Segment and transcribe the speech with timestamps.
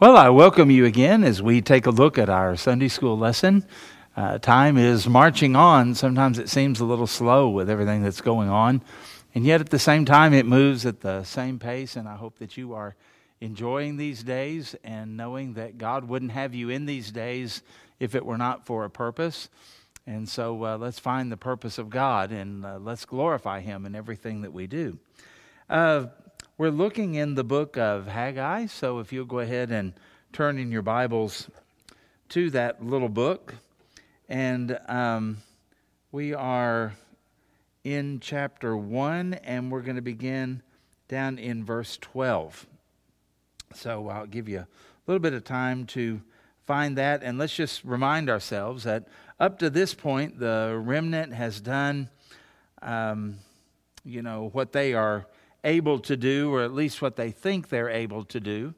[0.00, 3.64] Well, I welcome you again as we take a look at our Sunday school lesson.
[4.16, 5.94] Uh, time is marching on.
[5.94, 8.82] Sometimes it seems a little slow with everything that's going on.
[9.36, 11.94] And yet, at the same time, it moves at the same pace.
[11.94, 12.96] And I hope that you are
[13.40, 17.62] enjoying these days and knowing that God wouldn't have you in these days
[18.00, 19.48] if it were not for a purpose.
[20.08, 23.94] And so uh, let's find the purpose of God and uh, let's glorify Him in
[23.94, 24.98] everything that we do.
[26.56, 29.92] We're looking in the book of Haggai, so if you'll go ahead and
[30.32, 31.50] turn in your Bibles
[32.28, 33.56] to that little book.
[34.28, 35.38] And um,
[36.12, 36.94] we are
[37.82, 40.62] in chapter 1, and we're going to begin
[41.08, 42.68] down in verse 12.
[43.74, 44.68] So I'll give you a
[45.08, 46.20] little bit of time to
[46.66, 49.08] find that, and let's just remind ourselves that
[49.40, 52.10] up to this point, the remnant has done,
[52.80, 53.38] um,
[54.04, 55.26] you know, what they are
[55.64, 58.74] able to do, or at least what they think they're able to do.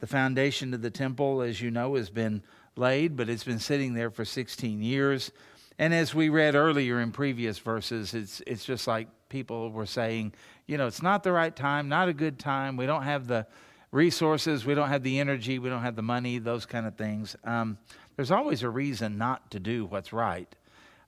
[0.00, 2.42] The foundation of the temple, as you know, has been
[2.76, 5.30] laid, but it's been sitting there for 16 years.
[5.78, 10.32] And as we read earlier in previous verses, it's, it's just like people were saying,
[10.66, 12.76] you know, it's not the right time, not a good time.
[12.76, 13.46] We don't have the
[13.92, 17.36] resources, we don't have the energy, we don't have the money, those kind of things.
[17.44, 17.78] Um,
[18.16, 20.54] there's always a reason not to do what's right.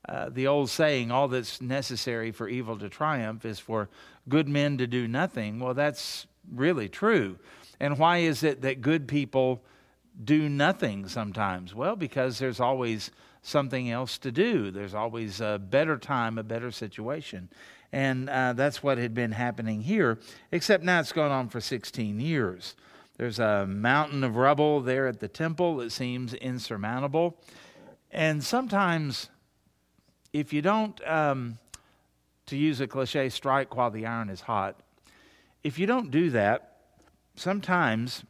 [0.08, 3.88] Uh, the old saying, all that's necessary for evil to triumph is for
[4.28, 5.60] good men to do nothing.
[5.60, 7.38] Well, that's really true.
[7.78, 9.62] And why is it that good people
[10.24, 11.74] do nothing sometimes?
[11.74, 13.10] Well, because there's always
[13.42, 14.70] something else to do.
[14.70, 17.48] There's always a better time, a better situation.
[17.92, 20.18] And uh, that's what had been happening here,
[20.50, 22.74] except now it's gone on for 16 years.
[23.18, 27.36] There's a mountain of rubble there at the temple that seems insurmountable.
[28.10, 29.28] And sometimes,
[30.32, 31.58] if you don't um,
[32.46, 34.80] to use a cliche, strike while the iron is hot.
[35.62, 36.76] If you don't do that,
[37.36, 38.24] sometimes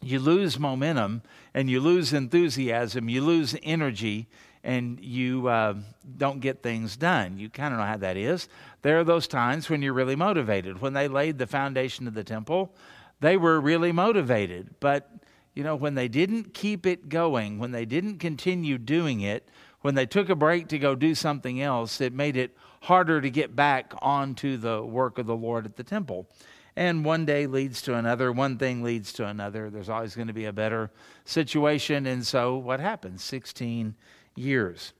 [0.00, 1.22] you lose momentum
[1.54, 4.28] and you lose enthusiasm, you lose energy,
[4.62, 5.74] and you uh,
[6.16, 7.38] don't get things done.
[7.38, 8.48] You kind of know how that is.
[8.82, 10.80] There are those times when you're really motivated.
[10.80, 12.74] When they laid the foundation of the temple,
[13.20, 14.74] they were really motivated.
[14.78, 15.10] But,
[15.54, 19.48] you know, when they didn't keep it going, when they didn't continue doing it,
[19.80, 23.30] when they took a break to go do something else, it made it harder to
[23.30, 26.28] get back onto the work of the Lord at the temple.
[26.76, 29.68] And one day leads to another, one thing leads to another.
[29.68, 30.90] There's always going to be a better
[31.24, 32.06] situation.
[32.06, 33.22] And so what happens?
[33.24, 33.94] 16
[34.36, 34.92] years.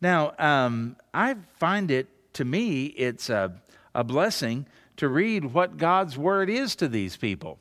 [0.00, 3.52] Now, um, I find it, to me, it's a,
[3.94, 4.66] a blessing
[4.96, 7.58] to read what God's word is to these people.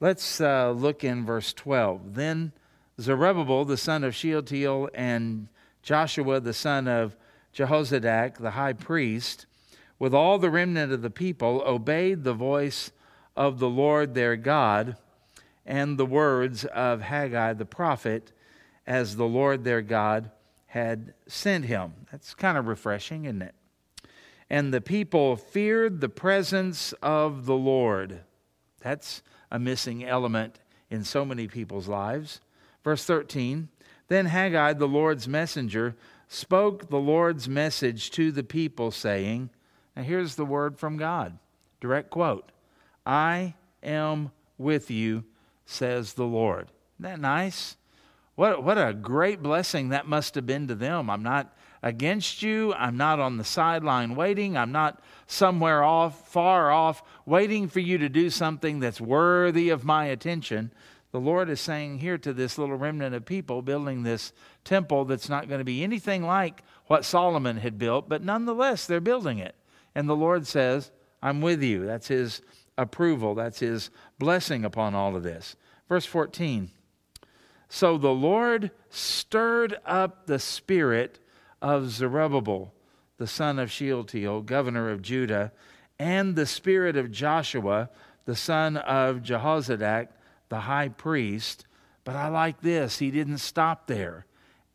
[0.00, 2.14] Let's uh, look in verse 12.
[2.14, 2.52] Then
[3.00, 5.48] Zerubbabel, the son of Shealtiel, and
[5.82, 7.16] Joshua, the son of
[7.54, 9.46] Jehozadak, the high priest,
[9.98, 12.92] with all the remnant of the people, obeyed the voice
[13.36, 14.96] of the Lord their God
[15.64, 18.32] and the words of Haggai the prophet,
[18.86, 20.30] as the Lord their God
[20.66, 21.92] had sent him.
[22.10, 23.54] That's kind of refreshing, isn't it?
[24.50, 28.20] And the people feared the presence of the Lord.
[28.80, 30.60] That's a missing element
[30.90, 32.40] in so many people's lives.
[32.82, 33.68] Verse 13
[34.12, 35.96] Then Haggai, the Lord's messenger,
[36.28, 39.48] spoke the Lord's message to the people, saying,
[39.96, 41.38] Now here's the word from God.
[41.80, 42.52] Direct quote
[43.06, 45.24] I am with you,
[45.64, 46.68] says the Lord.
[47.00, 47.78] Isn't that nice?
[48.34, 51.08] What, what a great blessing that must have been to them.
[51.08, 52.74] I'm not against you.
[52.74, 54.58] I'm not on the sideline waiting.
[54.58, 59.84] I'm not somewhere off, far off, waiting for you to do something that's worthy of
[59.84, 60.70] my attention
[61.12, 64.32] the Lord is saying here to this little remnant of people building this
[64.64, 69.00] temple that's not going to be anything like what Solomon had built, but nonetheless, they're
[69.00, 69.54] building it.
[69.94, 70.90] And the Lord says,
[71.22, 71.84] I'm with you.
[71.84, 72.40] That's his
[72.78, 75.54] approval, that's his blessing upon all of this.
[75.86, 76.70] Verse 14
[77.68, 81.18] So the Lord stirred up the spirit
[81.60, 82.72] of Zerubbabel,
[83.18, 85.52] the son of Shealtiel, governor of Judah,
[85.98, 87.90] and the spirit of Joshua,
[88.24, 90.08] the son of Jehozadak
[90.52, 91.64] the high priest.
[92.04, 94.26] But I like this, he didn't stop there.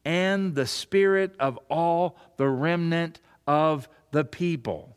[0.03, 4.95] And the spirit of all the remnant of the people.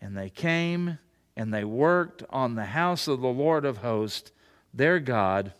[0.00, 0.98] And they came
[1.36, 4.32] and they worked on the house of the Lord of hosts,
[4.74, 5.52] their God,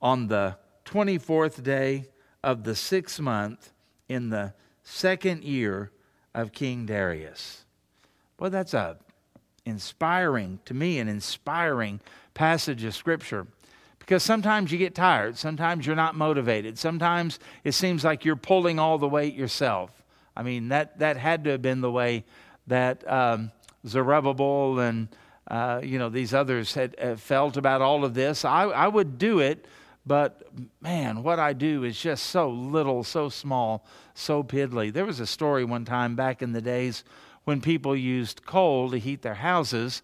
[0.00, 2.06] on the 24th day
[2.44, 3.72] of the sixth month
[4.08, 4.54] in the
[4.84, 5.90] second year
[6.32, 7.64] of King Darius.
[8.38, 8.98] Well, that's a
[9.68, 12.00] inspiring, to me, an inspiring
[12.34, 13.46] passage of Scripture.
[13.98, 18.78] Because sometimes you get tired, sometimes you're not motivated, sometimes it seems like you're pulling
[18.78, 19.90] all the weight yourself.
[20.34, 22.24] I mean, that, that had to have been the way
[22.68, 23.52] that um,
[23.86, 25.08] Zerubbabel and
[25.48, 28.44] uh, you know, these others had, had felt about all of this.
[28.44, 29.66] I, I would do it,
[30.04, 30.42] but
[30.80, 34.92] man, what I do is just so little, so small, so piddly.
[34.92, 37.02] There was a story one time back in the days
[37.48, 40.02] when people used coal to heat their houses,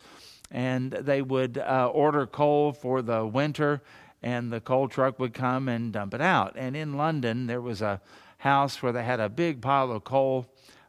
[0.51, 3.83] and they would uh, order coal for the winter,
[4.23, 6.55] and the coal truck would come and dump it out.
[6.57, 8.01] And in London, there was a
[8.39, 10.47] house where they had a big pile of coal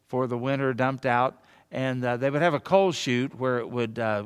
[0.07, 3.69] for the winter dumped out, and uh, they would have a coal chute where it
[3.69, 4.23] would uh,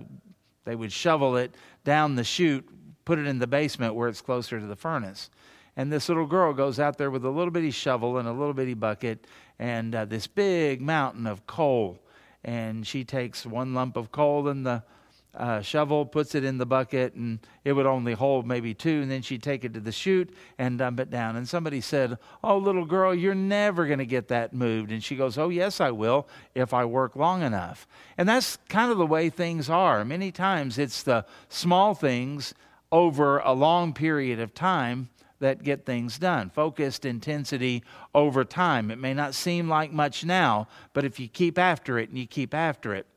[0.66, 2.70] they would shovel it down the chute,
[3.06, 5.32] put it in the basement where it's closer to the furnace.
[5.76, 8.54] And this little girl goes out there with a little bitty shovel and a little
[8.54, 9.26] bitty bucket
[9.58, 11.98] and uh, this big mountain of coal.
[12.50, 14.82] And she takes one lump of coal in the
[15.36, 19.04] uh, shovel, puts it in the bucket, and it would only hold maybe two.
[19.04, 21.36] And then she'd take it to the chute and dump it down.
[21.36, 24.92] And somebody said, Oh, little girl, you're never going to get that moved.
[24.92, 27.88] And she goes, Oh, yes, I will if I work long enough.
[28.18, 30.04] And that's kind of the way things are.
[30.04, 32.56] Many times it's the small things
[32.92, 36.50] over a long period of time that get things done.
[36.50, 37.84] Focused intensity
[38.14, 38.92] over time.
[38.92, 42.28] It may not seem like much now, but if you keep after it and you
[42.28, 43.08] keep after it,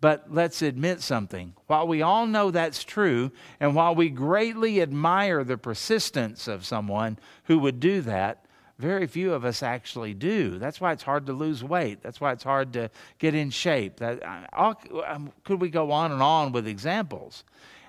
[0.00, 1.54] but let's admit something.
[1.66, 3.30] While we all know that's true,
[3.60, 8.44] and while we greatly admire the persistence of someone who would do that,
[8.78, 10.58] very few of us actually do.
[10.58, 12.02] That's why it's hard to lose weight.
[12.02, 13.96] That's why it's hard to get in shape.
[13.96, 17.44] That, all, um, could we go on and on with examples?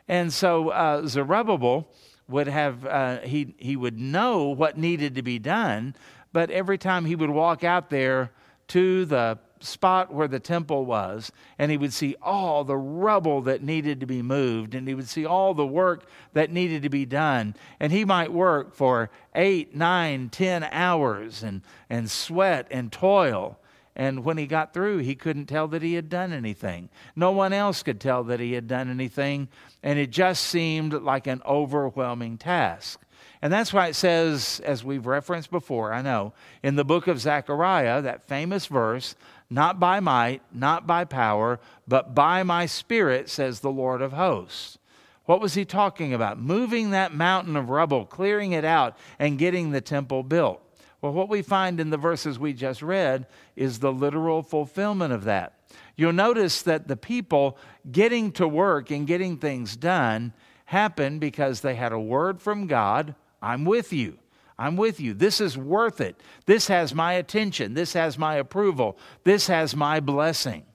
[0.07, 1.89] And so uh, Zerubbabel
[2.27, 5.95] would have, uh, he, he would know what needed to be done,
[6.33, 8.31] but every time he would walk out there
[8.67, 13.63] to the spot where the temple was, and he would see all the rubble that
[13.63, 17.05] needed to be moved, and he would see all the work that needed to be
[17.05, 17.55] done.
[17.79, 23.57] And he might work for eight, nine, ten hours and, and sweat and toil.
[23.97, 26.89] And when he got through, he couldn't tell that he had done anything.
[27.15, 29.47] No one else could tell that he had done anything,
[29.81, 33.01] and it just seemed like an overwhelming task.
[33.41, 37.19] And that's why it says, as we've referenced before, I know, in the book of
[37.19, 39.15] Zechariah, that famous verse,
[39.49, 44.77] not by might, not by power, but by my spirit, says the Lord of hosts.
[45.25, 46.39] What was he talking about?
[46.39, 50.61] Moving that mountain of rubble, clearing it out, and getting the temple built.
[51.01, 55.25] Well, what we find in the verses we just read is the literal fulfillment of
[55.25, 55.53] that.
[55.95, 57.57] You'll notice that the people
[57.91, 60.33] getting to work and getting things done
[60.65, 64.17] happened because they had a word from God I'm with you.
[64.57, 65.13] I'm with you.
[65.13, 66.19] This is worth it.
[66.45, 67.75] This has my attention.
[67.75, 68.97] This has my approval.
[69.23, 70.65] This has my blessing.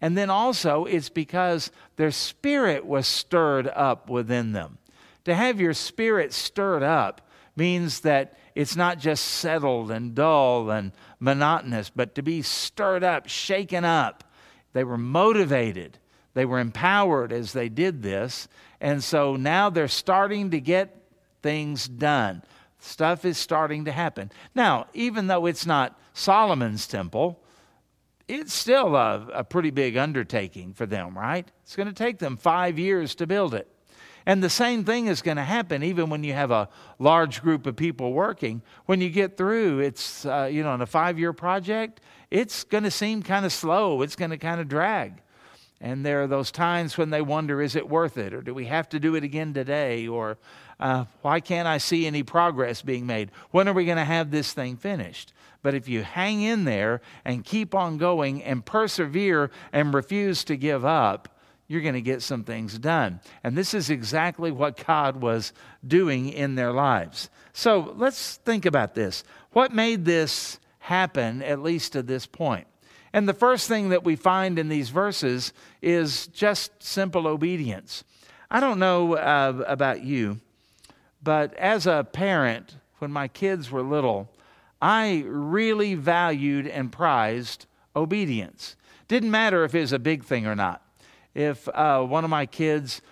[0.00, 4.78] And then also, it's because their spirit was stirred up within them.
[5.24, 7.25] To have your spirit stirred up
[7.56, 13.28] means that it's not just settled and dull and monotonous, but to be stirred up,
[13.28, 14.24] shaken up.
[14.72, 15.98] They were motivated,
[16.34, 18.46] they were empowered as they did this.
[18.80, 21.02] And so now they're starting to get
[21.42, 22.42] things done.
[22.78, 24.30] Stuff is starting to happen.
[24.54, 27.42] Now, even though it's not Solomon's temple,
[28.28, 31.50] it's still a, a pretty big undertaking for them, right?
[31.62, 33.68] It's going to take them five years to build it.
[34.26, 36.68] And the same thing is going to happen even when you have a
[36.98, 38.60] large group of people working.
[38.86, 42.00] When you get through, it's, uh, you know, in a five year project,
[42.30, 44.02] it's going to seem kind of slow.
[44.02, 45.22] It's going to kind of drag.
[45.80, 48.34] And there are those times when they wonder, is it worth it?
[48.34, 50.08] Or do we have to do it again today?
[50.08, 50.38] Or
[50.80, 53.30] uh, why can't I see any progress being made?
[53.50, 55.32] When are we going to have this thing finished?
[55.62, 60.56] But if you hang in there and keep on going and persevere and refuse to
[60.56, 61.28] give up,
[61.68, 63.20] you're going to get some things done.
[63.42, 65.52] And this is exactly what God was
[65.86, 67.28] doing in their lives.
[67.52, 69.24] So let's think about this.
[69.52, 72.66] What made this happen, at least to this point?
[73.12, 78.04] And the first thing that we find in these verses is just simple obedience.
[78.50, 80.40] I don't know uh, about you,
[81.22, 84.30] but as a parent, when my kids were little,
[84.80, 88.76] I really valued and prized obedience.
[89.08, 90.82] Didn't matter if it was a big thing or not.
[91.36, 93.02] If uh, one of my kids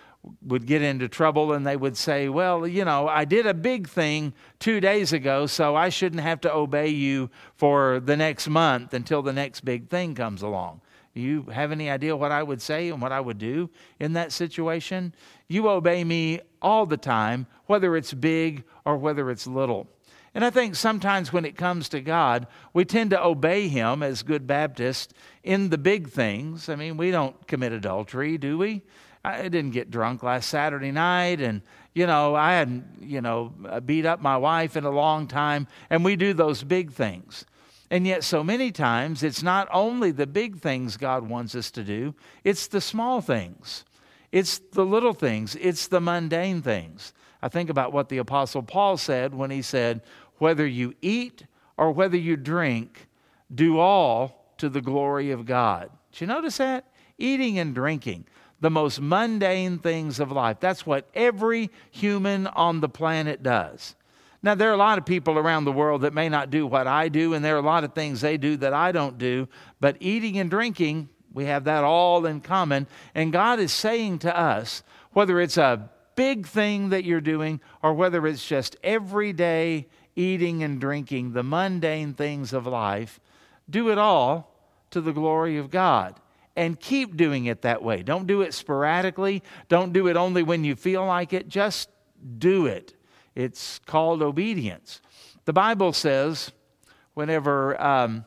[0.41, 3.87] would get into trouble and they would say, Well, you know, I did a big
[3.87, 8.95] thing two days ago, so I shouldn't have to obey you for the next month
[8.95, 10.81] until the next big thing comes along.
[11.13, 14.13] Do you have any idea what I would say and what I would do in
[14.13, 15.13] that situation?
[15.47, 19.87] You obey me all the time, whether it's big or whether it's little.
[20.35, 24.21] And I think sometimes when it comes to God, we tend to obey Him as
[24.21, 25.13] good Baptists
[25.43, 26.67] in the big things.
[26.67, 28.81] I mean, we don't commit adultery, do we?
[29.23, 31.61] I didn't get drunk last Saturday night, and
[31.93, 35.67] you know, I hadn't, you know, uh, beat up my wife in a long time,
[35.89, 37.45] and we do those big things.
[37.89, 41.83] And yet, so many times, it's not only the big things God wants us to
[41.83, 42.13] do,
[42.43, 43.85] it's the small things.
[44.33, 47.13] It's the little things, it's the mundane things.
[47.41, 50.01] I think about what the Apostle Paul said when he said,
[50.37, 51.45] Whether you eat
[51.77, 53.07] or whether you drink,
[53.53, 55.89] do all to the glory of God.
[56.11, 56.85] Did you notice that?
[57.17, 58.25] Eating and drinking,
[58.59, 60.57] the most mundane things of life.
[60.59, 63.95] That's what every human on the planet does.
[64.41, 66.85] Now, there are a lot of people around the world that may not do what
[66.85, 69.47] I do, and there are a lot of things they do that I don't do,
[69.79, 72.87] but eating and drinking, we have that all in common.
[73.15, 77.93] And God is saying to us, whether it's a big thing that you're doing or
[77.93, 83.19] whether it's just everyday eating and drinking, the mundane things of life,
[83.69, 84.55] do it all
[84.91, 86.19] to the glory of God.
[86.57, 88.01] And keep doing it that way.
[88.01, 89.43] Don't do it sporadically.
[89.67, 91.49] Don't do it only when you feel like it.
[91.49, 91.89] Just
[92.37, 92.93] do it.
[93.35, 95.01] It's called obedience.
[95.43, 96.53] The Bible says,
[97.13, 98.23] whenever um,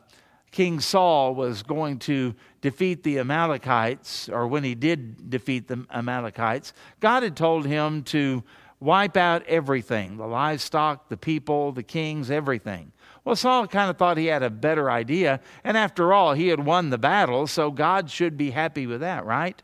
[0.51, 6.73] King Saul was going to defeat the Amalekites, or when he did defeat the Amalekites,
[6.99, 8.43] God had told him to
[8.79, 12.91] wipe out everything the livestock, the people, the kings, everything.
[13.25, 16.65] Well, Saul kind of thought he had a better idea, and after all, he had
[16.65, 19.61] won the battle, so God should be happy with that, right?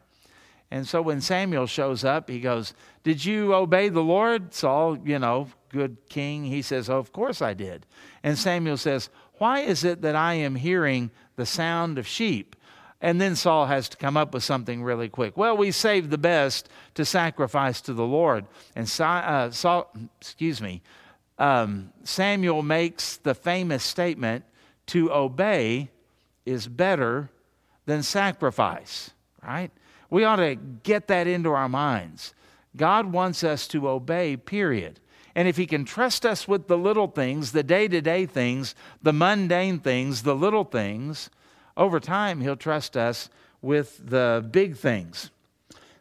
[0.72, 4.54] And so when Samuel shows up, he goes, Did you obey the Lord?
[4.54, 7.86] Saul, you know, good king, he says, oh, Of course I did.
[8.24, 12.55] And Samuel says, Why is it that I am hearing the sound of sheep?
[13.06, 15.38] And then Saul has to come up with something really quick.
[15.38, 18.48] Well, we saved the best to sacrifice to the Lord.
[18.76, 20.82] And uh, Saul, excuse me,
[21.38, 24.44] um, Samuel makes the famous statement
[24.88, 25.92] to obey
[26.48, 27.30] is better
[27.86, 29.12] than sacrifice,
[29.44, 29.70] right?
[30.10, 32.34] We ought to get that into our minds.
[32.76, 35.00] God wants us to obey, period.
[35.36, 38.74] And if He can trust us with the little things, the day to day things,
[39.04, 41.30] the mundane things, the little things,
[41.78, 43.30] over time He'll trust us
[43.62, 45.32] with the big things.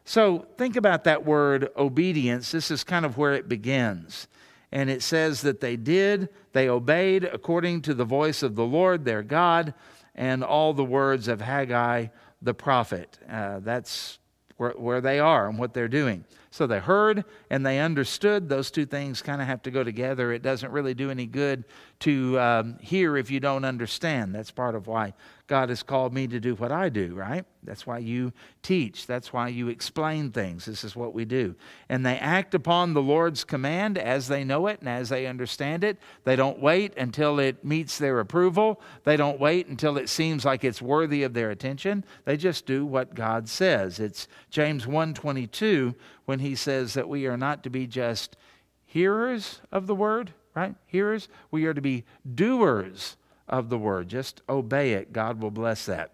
[0.03, 2.51] So think about that word obedience.
[2.51, 4.27] This is kind of where it begins
[4.75, 9.05] and it says that they did, they obeyed according to the voice of the Lord
[9.05, 9.73] their God
[10.13, 12.07] and all the words of Haggai
[12.41, 13.17] the prophet.
[13.29, 14.19] Uh, that's
[14.57, 16.25] where, where they are and what they're doing.
[16.51, 18.49] So they heard and they understood.
[18.49, 20.33] Those two things kind of have to go together.
[20.33, 21.63] It doesn't really do any good
[21.99, 24.35] to um, hear if you don't understand.
[24.35, 25.13] That's part of why
[25.47, 27.45] God has called me to do what I do, right?
[27.63, 28.33] That's why you
[28.63, 29.05] teach.
[29.05, 30.65] That's why you explain things.
[30.65, 31.55] This is what we do.
[31.87, 35.83] And they act upon the Lord's command as they know it and as they understand
[35.83, 35.97] it.
[36.23, 38.81] They don't wait until it meets their approval.
[39.03, 42.05] They don't wait until it seems like it's worthy of their attention.
[42.23, 43.99] They just do what God says.
[43.99, 45.93] It's James 1:22
[46.25, 48.35] when he says that we are not to be just
[48.83, 50.73] hearers of the word, right?
[50.87, 53.15] Hearers, we are to be doers
[53.47, 54.07] of the word.
[54.09, 55.13] Just obey it.
[55.13, 56.11] God will bless that.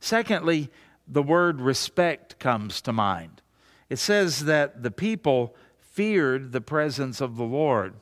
[0.00, 0.70] Secondly,
[1.06, 3.42] the word respect comes to mind.
[3.88, 7.94] It says that the people feared the presence of the Lord.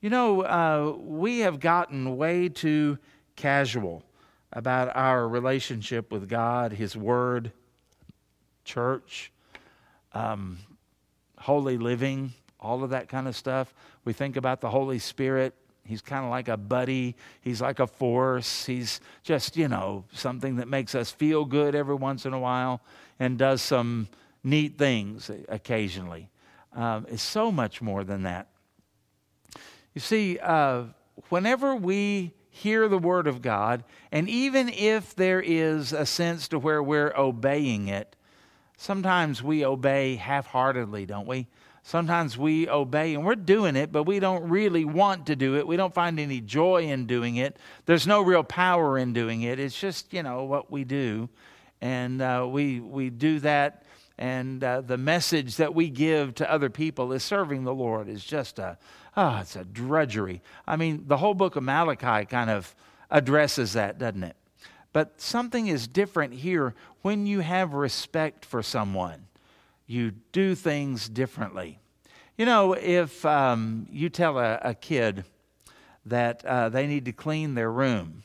[0.00, 2.98] You know, uh, we have gotten way too
[3.36, 4.04] casual
[4.52, 7.52] about our relationship with God, His Word,
[8.64, 9.32] church,
[10.12, 10.58] um,
[11.38, 13.74] holy living, all of that kind of stuff.
[14.04, 17.16] We think about the Holy Spirit He's kind of like a buddy.
[17.40, 18.64] He's like a force.
[18.64, 22.80] He's just, you know, something that makes us feel good every once in a while
[23.20, 24.08] and does some
[24.42, 26.28] neat things occasionally.
[26.72, 28.48] Um, it's so much more than that.
[29.94, 30.84] You see, uh,
[31.28, 36.58] whenever we hear the Word of God, and even if there is a sense to
[36.58, 38.16] where we're obeying it,
[38.76, 41.46] sometimes we obey half heartedly, don't we?
[41.86, 45.66] Sometimes we obey and we're doing it, but we don't really want to do it.
[45.66, 47.58] We don't find any joy in doing it.
[47.84, 49.60] There's no real power in doing it.
[49.60, 51.28] It's just, you know, what we do.
[51.82, 53.84] And uh, we, we do that.
[54.16, 58.24] And uh, the message that we give to other people is serving the Lord is
[58.24, 58.78] just a,
[59.14, 60.40] oh, it's a drudgery.
[60.66, 62.74] I mean, the whole book of Malachi kind of
[63.10, 64.36] addresses that, doesn't it?
[64.94, 69.26] But something is different here when you have respect for someone
[69.86, 71.78] you do things differently.
[72.36, 75.24] You know, if um, you tell a, a kid
[76.06, 78.22] that uh, they need to clean their room,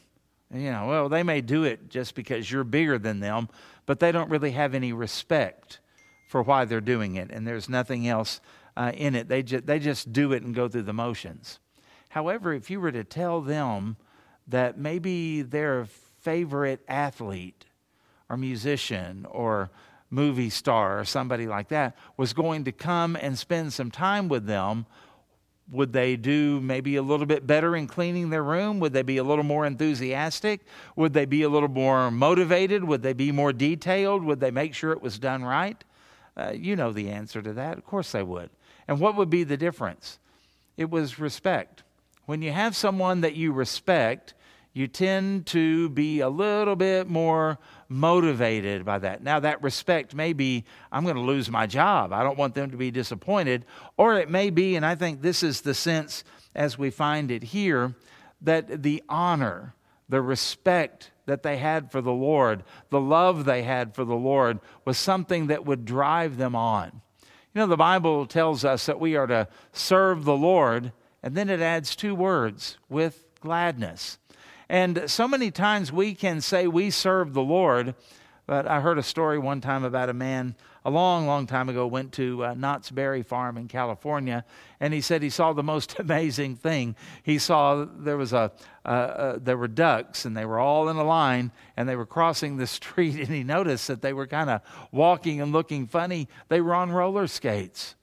[0.53, 3.49] you know, well, they may do it just because you're bigger than them,
[3.85, 5.79] but they don't really have any respect
[6.27, 8.39] for why they're doing it, and there's nothing else
[8.75, 9.27] uh, in it.
[9.27, 11.59] They, ju- they just do it and go through the motions.
[12.09, 13.97] However, if you were to tell them
[14.47, 15.85] that maybe their
[16.19, 17.65] favorite athlete
[18.29, 19.69] or musician or
[20.09, 24.45] movie star or somebody like that was going to come and spend some time with
[24.45, 24.85] them,
[25.71, 28.79] would they do maybe a little bit better in cleaning their room?
[28.79, 30.61] Would they be a little more enthusiastic?
[30.95, 32.83] Would they be a little more motivated?
[32.83, 34.23] Would they be more detailed?
[34.23, 35.83] Would they make sure it was done right?
[36.35, 37.77] Uh, you know the answer to that.
[37.77, 38.49] Of course they would.
[38.87, 40.17] And what would be the difference?
[40.75, 41.83] It was respect.
[42.25, 44.33] When you have someone that you respect,
[44.73, 47.59] you tend to be a little bit more
[47.89, 49.23] motivated by that.
[49.23, 52.13] Now, that respect may be, I'm going to lose my job.
[52.13, 53.65] I don't want them to be disappointed.
[53.97, 56.23] Or it may be, and I think this is the sense
[56.55, 57.95] as we find it here,
[58.41, 59.73] that the honor,
[60.07, 64.59] the respect that they had for the Lord, the love they had for the Lord,
[64.85, 67.01] was something that would drive them on.
[67.53, 70.91] You know, the Bible tells us that we are to serve the Lord,
[71.23, 74.19] and then it adds two words with gladness.
[74.69, 77.95] And so many times we can say we serve the Lord,
[78.45, 81.87] but I heard a story one time about a man a long, long time ago
[81.87, 84.45] went to uh, Knott's Berry Farm in California,
[84.79, 86.95] and he said he saw the most amazing thing.
[87.23, 88.51] He saw there was a
[88.85, 92.05] uh, uh, there were ducks, and they were all in a line, and they were
[92.05, 94.61] crossing the street, and he noticed that they were kind of
[94.91, 96.27] walking and looking funny.
[96.47, 97.95] They were on roller skates.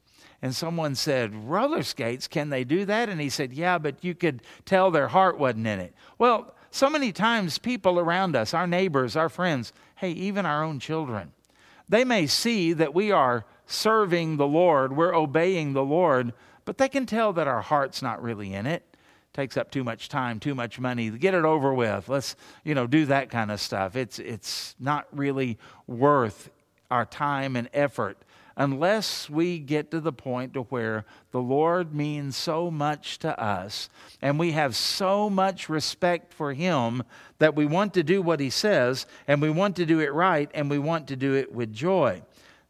[0.43, 3.09] And someone said, Roller skates, can they do that?
[3.09, 5.95] And he said, Yeah, but you could tell their heart wasn't in it.
[6.19, 10.79] Well, so many times, people around us, our neighbors, our friends, hey, even our own
[10.79, 11.33] children,
[11.89, 16.33] they may see that we are serving the Lord, we're obeying the Lord,
[16.65, 18.83] but they can tell that our heart's not really in it.
[19.33, 21.11] Takes up too much time, too much money.
[21.11, 22.09] Get it over with.
[22.09, 23.95] Let's, you know, do that kind of stuff.
[23.95, 26.51] It's it's not really worth
[26.91, 28.17] our time and effort
[28.57, 33.91] unless we get to the point to where the Lord means so much to us
[34.23, 37.03] and we have so much respect for him
[37.39, 40.51] that we want to do what he says and we want to do it right
[40.55, 42.23] and we want to do it with joy.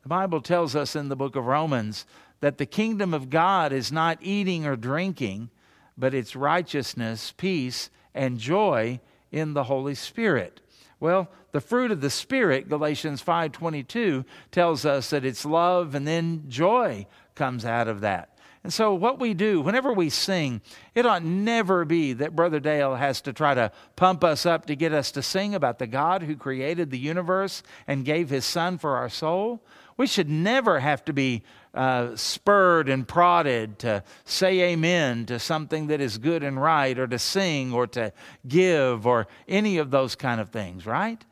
[0.03, 2.05] The Bible tells us in the book of Romans
[2.41, 5.51] that the kingdom of God is not eating or drinking,
[5.97, 9.01] but it's righteousness, peace, and joy
[9.31, 10.61] in the Holy Spirit.
[10.99, 16.45] Well, the fruit of the spirit, Galatians 5:22 tells us that it's love and then
[16.49, 18.37] joy comes out of that.
[18.63, 20.61] And so, what we do, whenever we sing,
[20.95, 24.77] it ought never be that Brother Dale has to try to pump us up to
[24.77, 28.77] get us to sing about the God who created the universe and gave his Son
[28.77, 29.63] for our soul.
[29.97, 31.43] We should never have to be
[31.73, 37.07] uh, spurred and prodded to say amen to something that is good and right, or
[37.07, 38.13] to sing, or to
[38.47, 41.25] give, or any of those kind of things, right?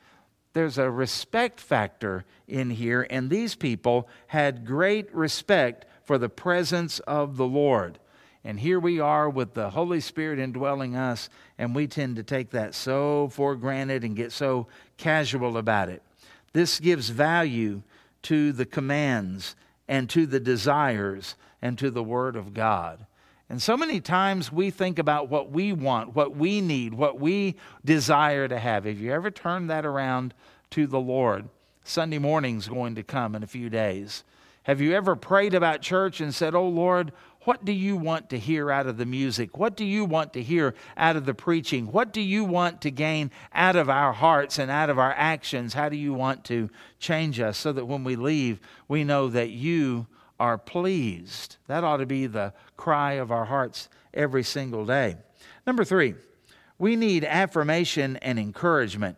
[0.55, 7.01] There's a respect factor in here, and these people had great respect for the presence
[7.01, 7.99] of the Lord.
[8.45, 12.51] And here we are with the Holy Spirit indwelling us, and we tend to take
[12.51, 16.03] that so for granted and get so casual about it.
[16.53, 17.83] This gives value
[18.23, 19.57] to the commands
[19.89, 23.07] and to the desires and to the Word of God.
[23.51, 27.57] And so many times we think about what we want, what we need, what we
[27.85, 28.85] desire to have.
[28.85, 30.35] Have you ever turned that around
[30.71, 31.49] to the Lord?
[31.85, 34.25] Sunday morning's going to come in a few days.
[34.63, 38.39] Have you ever prayed about church and said, Oh Lord, what do you want to
[38.39, 39.59] hear out of the music?
[39.59, 41.93] What do you want to hear out of the preaching?
[41.93, 45.75] What do you want to gain out of our hearts and out of our actions?
[45.75, 49.51] How do you want to change us so that when we leave, we know that
[49.51, 50.07] you
[50.39, 51.57] are pleased?
[51.67, 55.17] That ought to be the cry of our hearts every single day.
[55.67, 56.15] Number three,
[56.79, 59.17] we need affirmation and encouragement.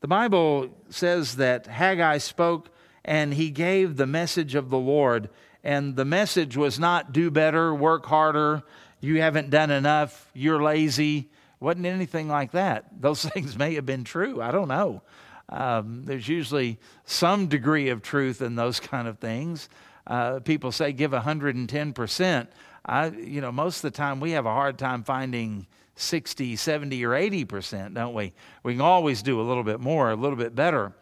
[0.00, 2.70] The Bible says that Haggai spoke
[3.04, 5.30] and he gave the message of the Lord
[5.64, 8.62] and the message was not do better, work harder,
[9.00, 11.28] you haven't done enough, you're lazy.
[11.58, 12.86] Wasn't anything like that.
[13.00, 14.40] Those things may have been true.
[14.40, 15.02] I don't know.
[15.48, 19.68] Um, there's usually some degree of truth in those kind of things.
[20.06, 22.46] Uh, people say give 110%.
[22.84, 25.66] I, you know, most of the time we have a hard time finding
[25.96, 28.32] 60, 70, or 80%, don't we?
[28.62, 30.92] We can always do a little bit more, a little bit better.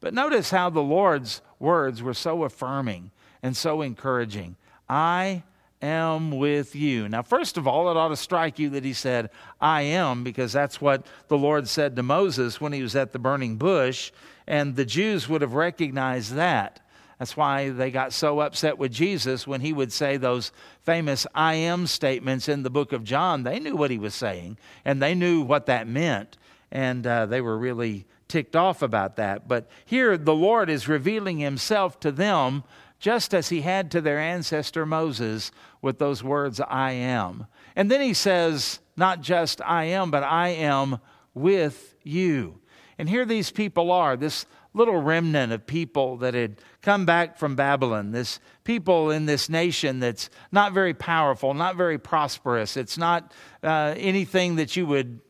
[0.00, 3.10] But notice how the Lord's words were so affirming
[3.42, 4.56] and so encouraging.
[4.88, 5.42] I
[5.82, 7.08] am with you.
[7.08, 10.52] Now, first of all, it ought to strike you that he said, I am, because
[10.52, 14.12] that's what the Lord said to Moses when he was at the burning bush,
[14.46, 16.80] and the Jews would have recognized that.
[17.18, 20.52] That's why they got so upset with Jesus when he would say those
[20.82, 23.42] famous I am statements in the book of John.
[23.42, 26.36] They knew what he was saying, and they knew what that meant,
[26.70, 29.48] and uh, they were really ticked off about that.
[29.48, 32.64] But here, the Lord is revealing himself to them
[32.98, 35.52] just as he had to their ancestor Moses
[35.82, 37.46] with those words, I am.
[37.74, 40.98] And then he says, not just I am, but I am
[41.34, 42.58] with you.
[42.98, 44.46] And here these people are, this
[44.76, 50.00] little remnant of people that had come back from Babylon, this people in this nation
[50.00, 52.76] that's not very powerful, not very prosperous.
[52.76, 55.20] It's not uh, anything that you would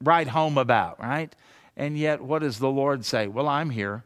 [0.00, 1.34] write home about, right?
[1.76, 3.28] And yet, what does the Lord say?
[3.28, 4.04] Well, I'm here.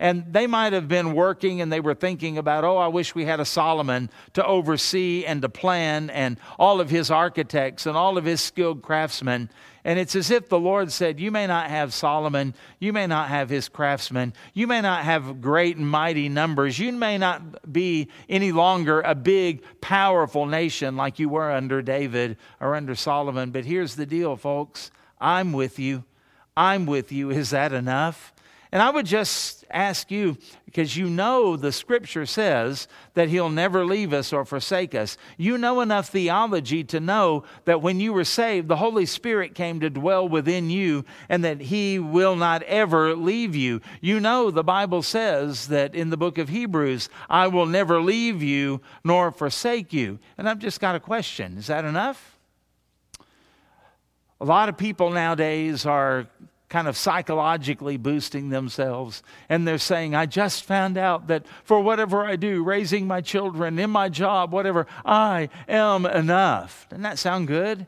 [0.00, 3.26] And they might have been working and they were thinking about, oh, I wish we
[3.26, 8.16] had a Solomon to oversee and to plan and all of his architects and all
[8.16, 9.50] of his skilled craftsmen.
[9.84, 13.28] And it's as if the Lord said, You may not have Solomon, you may not
[13.28, 18.08] have his craftsmen, you may not have great and mighty numbers, you may not be
[18.26, 23.50] any longer a big, powerful nation like you were under David or under Solomon.
[23.50, 26.04] But here's the deal, folks I'm with you.
[26.56, 27.30] I'm with you.
[27.30, 28.32] Is that enough?
[28.72, 33.84] And I would just ask you, because you know the scripture says that he'll never
[33.84, 35.16] leave us or forsake us.
[35.36, 39.80] You know enough theology to know that when you were saved, the Holy Spirit came
[39.80, 43.80] to dwell within you and that he will not ever leave you.
[44.00, 48.40] You know the Bible says that in the book of Hebrews, I will never leave
[48.40, 50.20] you nor forsake you.
[50.38, 52.38] And I've just got a question is that enough?
[54.40, 56.28] A lot of people nowadays are
[56.70, 59.22] kind of psychologically boosting themselves.
[59.48, 63.78] And they're saying, I just found out that for whatever I do, raising my children,
[63.78, 66.86] in my job, whatever, I am enough.
[66.88, 67.86] Doesn't that sound good?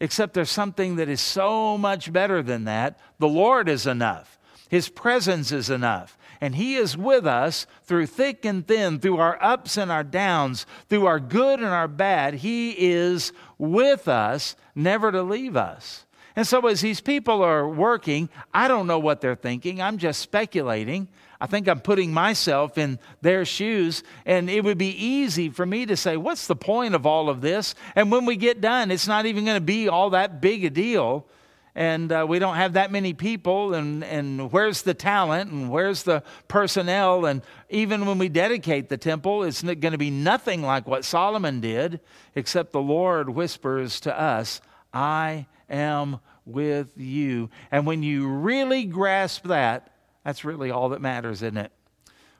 [0.00, 2.98] Except there's something that is so much better than that.
[3.18, 6.18] The Lord is enough, His presence is enough.
[6.38, 10.66] And He is with us through thick and thin, through our ups and our downs,
[10.88, 12.34] through our good and our bad.
[12.34, 16.05] He is with us, never to leave us.
[16.36, 19.80] And so, as these people are working, I don't know what they're thinking.
[19.80, 21.08] I'm just speculating.
[21.40, 25.86] I think I'm putting myself in their shoes, and it would be easy for me
[25.86, 27.74] to say, What's the point of all of this?
[27.94, 30.70] And when we get done, it's not even going to be all that big a
[30.70, 31.26] deal.
[31.74, 36.04] And uh, we don't have that many people, and, and where's the talent, and where's
[36.04, 37.26] the personnel?
[37.26, 41.60] And even when we dedicate the temple, it's going to be nothing like what Solomon
[41.60, 42.00] did,
[42.34, 44.62] except the Lord whispers to us,
[44.94, 47.50] I am with you.
[47.70, 49.92] And when you really grasp that,
[50.24, 51.72] that's really all that matters, isn't it?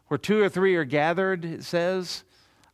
[0.09, 2.25] Where two or three are gathered, it says,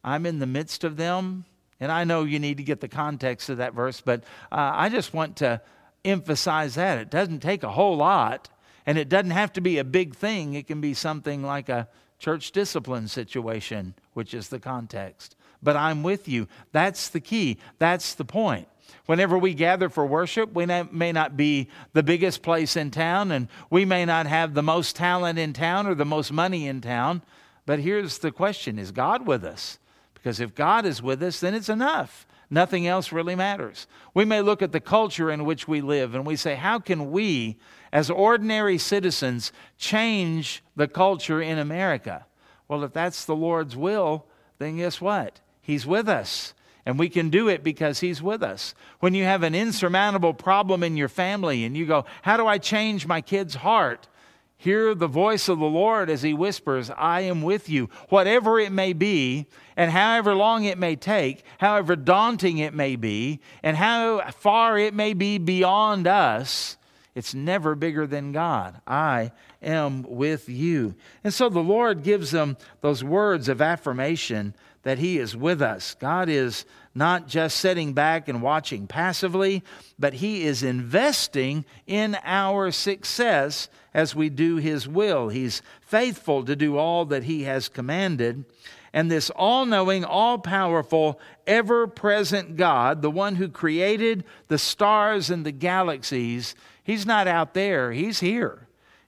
[0.05, 1.45] I'm in the midst of them.
[1.81, 4.89] And I know you need to get the context of that verse, but uh, I
[4.89, 5.61] just want to
[6.05, 6.99] emphasize that.
[6.99, 8.49] It doesn't take a whole lot,
[8.87, 10.55] and it doesn't have to be a big thing.
[10.55, 11.89] It can be something like a
[12.21, 15.35] church discipline situation, which is the context.
[15.61, 16.47] But I'm with you.
[16.71, 17.59] That's the key.
[17.79, 18.69] That's the point.
[19.07, 23.49] Whenever we gather for worship, we may not be the biggest place in town, and
[23.71, 27.23] we may not have the most talent in town or the most money in town.
[27.67, 29.79] But here's the question Is God with us?
[30.15, 32.27] Because if God is with us, then it's enough.
[32.49, 33.87] Nothing else really matters.
[34.13, 37.11] We may look at the culture in which we live and we say, How can
[37.11, 37.57] we,
[37.93, 42.27] as ordinary citizens, change the culture in America?
[42.69, 44.27] Well, if that's the Lord's will,
[44.59, 45.41] then guess what?
[45.63, 46.55] He's with us.
[46.85, 48.75] And we can do it because He's with us.
[49.01, 52.59] When you have an insurmountable problem in your family and you go, How do I
[52.59, 54.09] change my kid's heart?
[54.57, 57.89] Hear the voice of the Lord as He whispers, I am with you.
[58.11, 63.41] Whatever it may be, and however long it may take, however daunting it may be,
[63.65, 66.77] and how far it may be beyond us,
[67.15, 68.81] it's never bigger than God.
[68.87, 70.95] I am with you.
[71.25, 75.95] And so the Lord gives them those words of affirmation that He is with us.
[75.99, 79.63] God is not just sitting back and watching passively,
[79.99, 85.29] but He is investing in our success as we do His will.
[85.29, 88.45] He's faithful to do all that He has commanded.
[88.93, 95.31] And this all knowing, all powerful, ever present God, the one who created the stars
[95.31, 98.62] and the galaxies, He's not out there, He's here.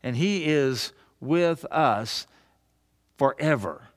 [0.04, 2.28] And He is with us
[3.18, 3.88] forever.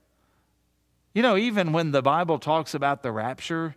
[1.14, 3.76] You know, even when the Bible talks about the rapture,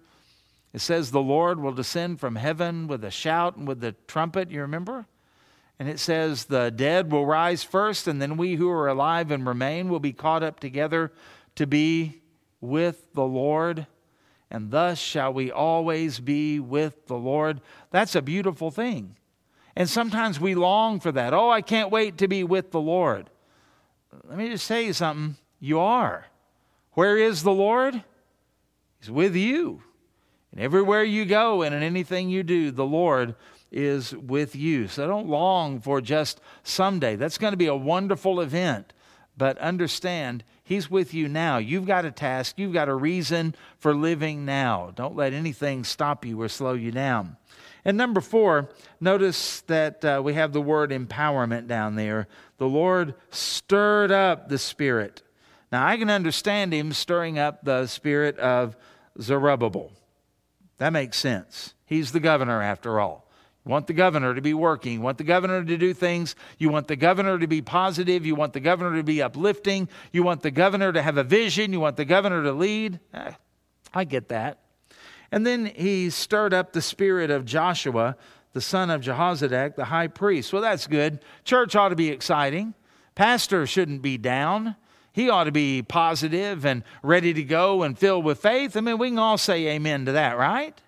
[0.72, 4.50] it says the Lord will descend from heaven with a shout and with the trumpet,
[4.50, 5.06] you remember?
[5.78, 9.46] And it says the dead will rise first, and then we who are alive and
[9.46, 11.10] remain will be caught up together
[11.56, 12.20] to be
[12.60, 13.86] with the Lord.
[14.50, 17.60] And thus shall we always be with the Lord.
[17.90, 19.16] That's a beautiful thing.
[19.80, 21.32] And sometimes we long for that.
[21.32, 23.30] Oh, I can't wait to be with the Lord.
[24.28, 25.36] Let me just say something.
[25.58, 26.26] You are.
[26.92, 28.04] Where is the Lord?
[29.00, 29.82] He's with you.
[30.52, 33.36] And everywhere you go and in anything you do, the Lord
[33.72, 34.86] is with you.
[34.86, 37.16] So don't long for just someday.
[37.16, 38.92] That's going to be a wonderful event.
[39.34, 41.56] But understand, He's with you now.
[41.56, 44.92] You've got a task, you've got a reason for living now.
[44.94, 47.38] Don't let anything stop you or slow you down.
[47.84, 48.68] And number four,
[49.00, 52.28] notice that uh, we have the word empowerment down there.
[52.58, 55.22] The Lord stirred up the Spirit.
[55.72, 58.76] Now, I can understand him stirring up the spirit of
[59.20, 59.92] Zerubbabel.
[60.78, 61.74] That makes sense.
[61.86, 63.28] He's the governor, after all.
[63.64, 64.94] You want the governor to be working.
[64.94, 66.34] You want the governor to do things.
[66.58, 68.24] You want the governor to be positive.
[68.24, 69.88] You want the governor to be uplifting.
[70.12, 71.72] You want the governor to have a vision.
[71.72, 72.98] You want the governor to lead.
[73.12, 73.32] Eh,
[73.92, 74.58] I get that.
[75.32, 78.16] And then he stirred up the spirit of Joshua,
[78.52, 80.52] the son of Jehozadak, the high priest.
[80.52, 81.20] Well, that's good.
[81.44, 82.74] Church ought to be exciting.
[83.14, 84.76] Pastor shouldn't be down.
[85.12, 88.76] He ought to be positive and ready to go and filled with faith.
[88.76, 90.80] I mean, we can all say amen to that, right?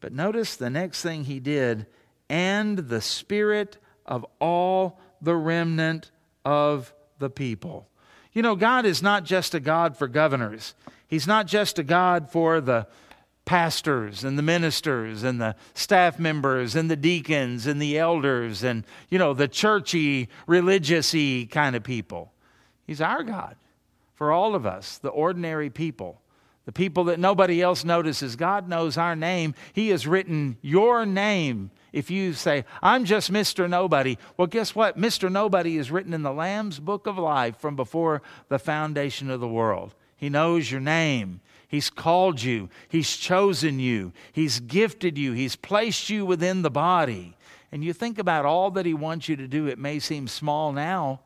[0.00, 1.86] But notice the next thing he did
[2.28, 6.10] and the spirit of all the remnant
[6.44, 7.88] of the people.
[8.32, 10.74] You know, God is not just a God for governors,
[11.10, 12.86] He's not just a God for the
[13.44, 18.84] pastors and the ministers and the staff members and the deacons and the elders and,
[19.10, 21.12] you know, the churchy, religious
[21.50, 22.32] kind of people.
[22.86, 23.56] He's our God
[24.14, 26.20] for all of us, the ordinary people
[26.70, 28.36] the people that nobody else notices.
[28.36, 29.56] God knows our name.
[29.72, 31.72] He has written your name.
[31.92, 33.68] If you say, I'm just Mr.
[33.68, 34.96] Nobody, well, guess what?
[34.96, 35.32] Mr.
[35.32, 39.48] Nobody is written in the Lamb's book of life from before the foundation of the
[39.48, 39.96] world.
[40.20, 41.40] He knows your name.
[41.66, 42.68] He's called you.
[42.90, 44.12] He's chosen you.
[44.32, 45.32] He's gifted you.
[45.32, 47.38] He's placed you within the body.
[47.72, 50.72] And you think about all that He wants you to do, it may seem small
[50.72, 51.20] now,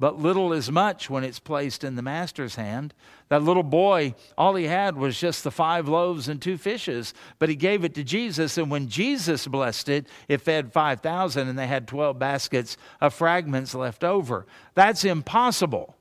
[0.00, 2.92] but little is much when it's placed in the master's hand.
[3.28, 7.48] That little boy, all he had was just the five loaves and two fishes, but
[7.48, 11.68] he gave it to Jesus, and when Jesus blessed it, it fed 5,000, and they
[11.68, 14.46] had 12 baskets of fragments left over.
[14.74, 15.94] That's impossible.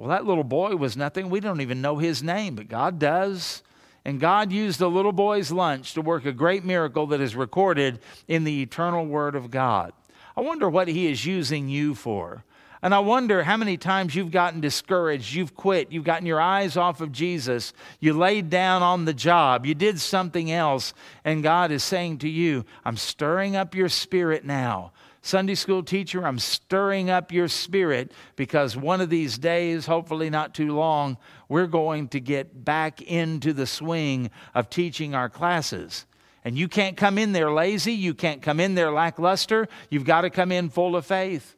[0.00, 1.28] Well, that little boy was nothing.
[1.28, 3.62] We don't even know his name, but God does.
[4.02, 7.98] And God used the little boy's lunch to work a great miracle that is recorded
[8.26, 9.92] in the eternal Word of God.
[10.34, 12.44] I wonder what He is using you for.
[12.80, 16.78] And I wonder how many times you've gotten discouraged, you've quit, you've gotten your eyes
[16.78, 20.94] off of Jesus, you laid down on the job, you did something else,
[21.26, 24.92] and God is saying to you, I'm stirring up your spirit now.
[25.22, 30.54] Sunday school teacher, I'm stirring up your spirit because one of these days, hopefully not
[30.54, 36.06] too long, we're going to get back into the swing of teaching our classes.
[36.42, 40.22] And you can't come in there lazy, you can't come in there lackluster, you've got
[40.22, 41.54] to come in full of faith.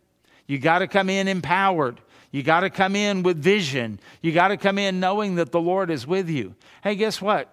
[0.48, 2.01] You got to come in empowered.
[2.33, 4.01] You got to come in with vision.
[4.22, 6.57] You got to come in knowing that the Lord is with you.
[6.83, 7.48] Hey, guess what?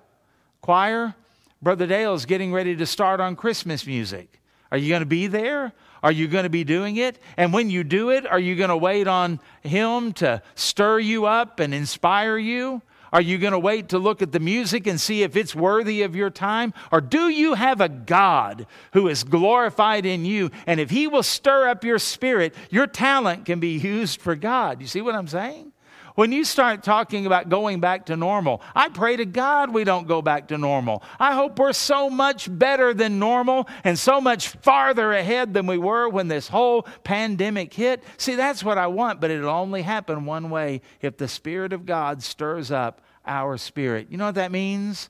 [0.61, 1.13] Choir,
[1.61, 4.41] Brother Dale is getting ready to start on Christmas music.
[4.71, 5.73] Are you going to be there?
[6.01, 7.19] Are you going to be doing it?
[7.37, 11.25] And when you do it, are you going to wait on Him to stir you
[11.25, 12.81] up and inspire you?
[13.11, 16.03] Are you going to wait to look at the music and see if it's worthy
[16.03, 16.73] of your time?
[16.91, 20.51] Or do you have a God who is glorified in you?
[20.67, 24.79] And if He will stir up your spirit, your talent can be used for God.
[24.81, 25.71] You see what I'm saying?
[26.19, 30.05] When you start talking about going back to normal, I pray to God we don't
[30.05, 31.01] go back to normal.
[31.17, 35.77] I hope we're so much better than normal and so much farther ahead than we
[35.77, 38.03] were when this whole pandemic hit.
[38.17, 41.85] See, that's what I want, but it'll only happen one way if the Spirit of
[41.85, 44.07] God stirs up our spirit.
[44.09, 45.07] You know what that means?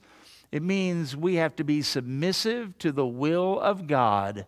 [0.51, 4.45] It means we have to be submissive to the will of God,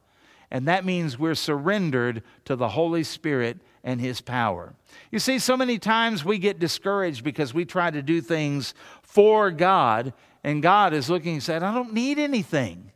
[0.52, 4.74] and that means we're surrendered to the Holy Spirit and His power.
[5.12, 9.52] You see, so many times we get discouraged because we try to do things for
[9.52, 10.14] God,
[10.44, 12.92] and God is looking and saying, I don't need anything.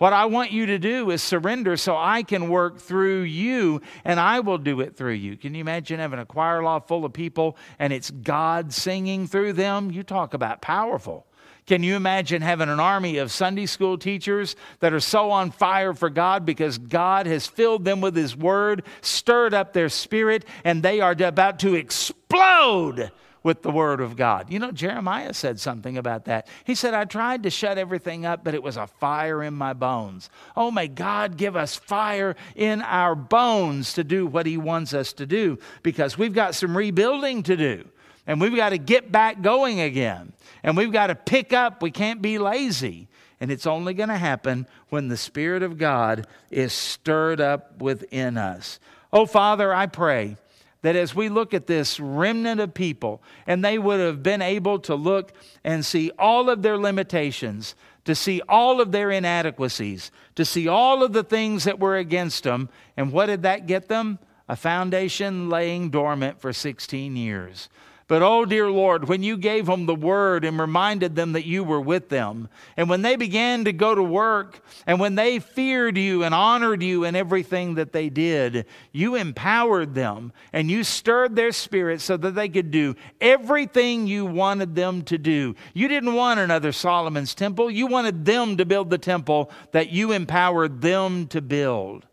[0.00, 4.18] What I want you to do is surrender so I can work through you and
[4.18, 5.36] I will do it through you.
[5.36, 9.52] Can you imagine having a choir loft full of people and it's God singing through
[9.52, 9.90] them?
[9.90, 11.26] You talk about powerful.
[11.70, 15.94] Can you imagine having an army of Sunday school teachers that are so on fire
[15.94, 20.82] for God because God has filled them with His Word, stirred up their spirit, and
[20.82, 23.12] they are about to explode
[23.44, 24.50] with the Word of God?
[24.50, 26.48] You know, Jeremiah said something about that.
[26.64, 29.72] He said, I tried to shut everything up, but it was a fire in my
[29.72, 30.28] bones.
[30.56, 35.12] Oh, may God give us fire in our bones to do what He wants us
[35.12, 37.84] to do because we've got some rebuilding to do
[38.26, 40.32] and we've got to get back going again.
[40.62, 41.82] And we've got to pick up.
[41.82, 43.08] We can't be lazy.
[43.40, 48.36] And it's only going to happen when the Spirit of God is stirred up within
[48.36, 48.78] us.
[49.12, 50.36] Oh, Father, I pray
[50.82, 54.78] that as we look at this remnant of people, and they would have been able
[54.80, 55.32] to look
[55.64, 61.02] and see all of their limitations, to see all of their inadequacies, to see all
[61.02, 64.18] of the things that were against them, and what did that get them?
[64.48, 67.68] A foundation laying dormant for 16 years.
[68.10, 71.62] But oh, dear Lord, when you gave them the word and reminded them that you
[71.62, 75.96] were with them, and when they began to go to work, and when they feared
[75.96, 81.36] you and honored you in everything that they did, you empowered them and you stirred
[81.36, 85.54] their spirit so that they could do everything you wanted them to do.
[85.72, 90.10] You didn't want another Solomon's temple, you wanted them to build the temple that you
[90.10, 92.06] empowered them to build.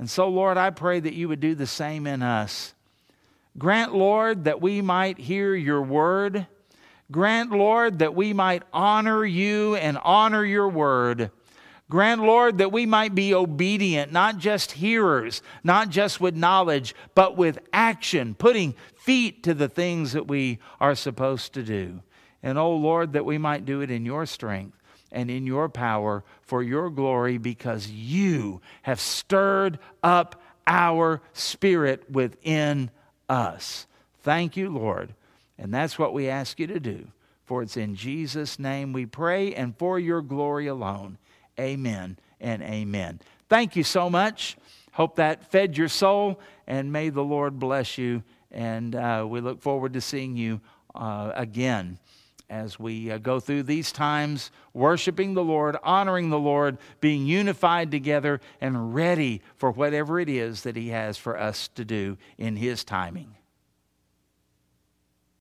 [0.00, 2.74] And so, Lord, I pray that you would do the same in us.
[3.58, 6.46] Grant, Lord, that we might hear your word.
[7.10, 11.30] Grant, Lord, that we might honor you and honor your word.
[11.88, 17.36] Grant, Lord, that we might be obedient, not just hearers, not just with knowledge, but
[17.36, 22.02] with action, putting feet to the things that we are supposed to do.
[22.42, 24.76] And, oh Lord, that we might do it in your strength
[25.12, 32.90] and in your power for your glory because you have stirred up our spirit within
[33.28, 33.86] us.
[34.22, 35.14] Thank you, Lord.
[35.58, 37.08] And that's what we ask you to do.
[37.44, 41.18] For it's in Jesus' name we pray and for your glory alone.
[41.58, 43.20] Amen and amen.
[43.48, 44.56] Thank you so much.
[44.92, 48.22] Hope that fed your soul, and may the Lord bless you.
[48.50, 50.60] And uh, we look forward to seeing you
[50.94, 51.98] uh, again
[52.48, 57.90] as we uh, go through these times, worshiping the Lord, honoring the Lord, being unified
[57.90, 62.56] together, and ready for whatever it is that He has for us to do in
[62.56, 63.35] His timing.